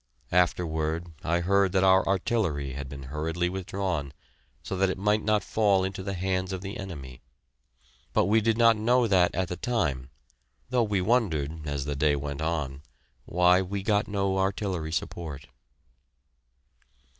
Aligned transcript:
Afterwards 0.31 1.11
I 1.23 1.41
heard 1.41 1.73
that 1.73 1.83
our 1.83 2.03
artillery 2.07 2.73
had 2.73 2.89
been 2.89 3.03
hurriedly 3.03 3.49
withdrawn 3.49 4.13
so 4.63 4.75
that 4.77 4.89
it 4.89 4.97
might 4.97 5.21
not 5.23 5.43
fall 5.43 5.83
into 5.83 6.01
the 6.01 6.15
hands 6.15 6.51
of 6.51 6.61
the 6.61 6.77
enemy; 6.77 7.21
but 8.11 8.25
we 8.25 8.41
did 8.41 8.57
not 8.57 8.75
know 8.75 9.05
that 9.05 9.29
at 9.35 9.47
the 9.47 9.57
time, 9.57 10.09
though 10.71 10.81
we 10.81 11.01
wondered, 11.01 11.67
as 11.67 11.85
the 11.85 11.95
day 11.95 12.15
went 12.15 12.41
on, 12.41 12.81
why 13.25 13.61
we 13.61 13.83
got 13.83 14.07
no 14.07 14.39
artillery 14.39 14.91
support. 14.91 15.45